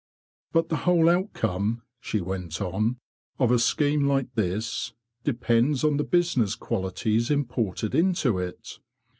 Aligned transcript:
'* 0.27 0.51
But 0.51 0.69
the 0.69 0.77
whole 0.77 1.07
outcome,'' 1.11 1.83
she 1.99 2.21
went 2.21 2.59
on,' 2.59 2.97
of 3.37 3.51
a 3.51 3.59
scheme 3.59 4.07
like 4.07 4.33
this 4.33 4.93
depends 5.23 5.83
on 5.83 5.97
the 5.97 6.03
business 6.03 6.55
qualities 6.55 7.29
imported 7.29 7.93
into 7.93 8.39
it. 8.39 8.79